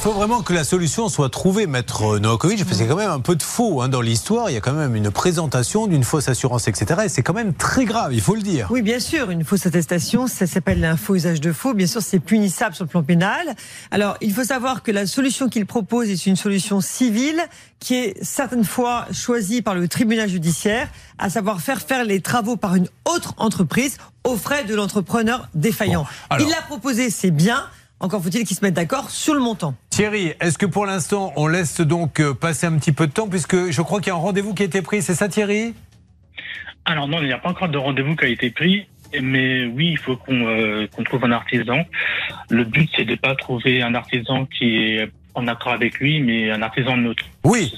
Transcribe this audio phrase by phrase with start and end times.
[0.00, 3.10] faut vraiment que la solution soit trouvée, maître Novakovic, parce qu'il y a quand même
[3.10, 4.48] un peu de faux hein, dans l'histoire.
[4.48, 7.02] Il y a quand même une présentation d'une fausse assurance, etc.
[7.04, 8.68] Et c'est quand même très grave, il faut le dire.
[8.70, 11.74] Oui, bien sûr, une fausse attestation, ça s'appelle un faux usage de faux.
[11.74, 13.54] Bien sûr, c'est punissable sur le plan pénal.
[13.90, 17.42] Alors, il faut savoir que la solution qu'il propose est une solution civile
[17.78, 20.88] qui est certaines fois choisie par le tribunal judiciaire,
[21.18, 26.06] à savoir faire faire les travaux par une autre entreprise aux frais de l'entrepreneur défaillant.
[26.38, 27.64] il l'a proposé, c'est bien.
[28.00, 29.74] Encore faut-il qu'ils se mettent d'accord sur le montant.
[29.90, 33.28] Thierry, est-ce que pour l'instant, on laisse donc euh, passer un petit peu de temps,
[33.28, 35.74] puisque je crois qu'il y a un rendez-vous qui a été pris, c'est ça Thierry?
[36.86, 38.86] Alors non, il n'y a pas encore de rendez-vous qui a été pris.
[39.20, 41.84] Mais oui, il faut qu'on euh, trouve un artisan.
[42.48, 46.20] Le but, c'est de ne pas trouver un artisan qui est en accord avec lui,
[46.20, 47.24] mais un artisan neutre.
[47.44, 47.74] Oui.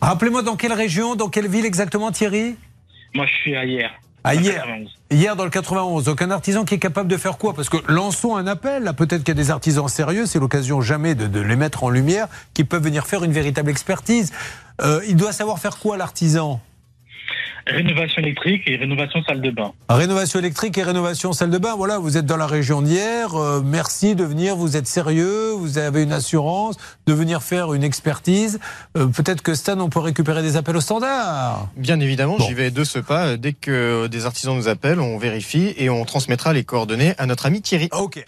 [0.00, 2.56] Rappelez-moi dans quelle région, dans quelle ville exactement, Thierry?
[3.14, 3.92] Moi, je suis à hier.
[4.26, 4.66] À hier,
[5.10, 6.04] hier dans le 91.
[6.04, 7.52] Donc un artisan qui est capable de faire quoi?
[7.52, 8.82] Parce que lançons un appel.
[8.82, 10.24] Là, peut-être qu'il y a des artisans sérieux.
[10.24, 14.32] C'est l'occasion jamais de, les mettre en lumière, qui peuvent venir faire une véritable expertise.
[14.80, 16.60] Euh, il doit savoir faire quoi, l'artisan?
[17.66, 19.72] Rénovation électrique et rénovation salle de bain.
[19.88, 21.74] Rénovation électrique et rénovation salle de bain.
[21.76, 23.34] Voilà, vous êtes dans la région d'hier.
[23.34, 24.56] Euh, merci de venir.
[24.56, 25.52] Vous êtes sérieux.
[25.52, 28.60] Vous avez une assurance de venir faire une expertise.
[28.96, 31.68] Euh, peut-être que Stan, on peut récupérer des appels au standard.
[31.76, 33.36] Bien évidemment, j'y vais de ce pas.
[33.36, 37.46] Dès que des artisans nous appellent, on vérifie et on transmettra les coordonnées à notre
[37.46, 37.88] ami Thierry.
[37.92, 38.24] Ok.